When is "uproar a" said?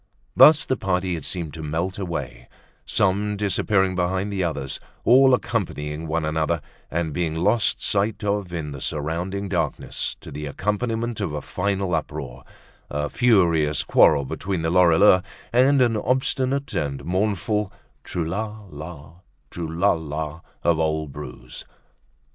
11.93-13.11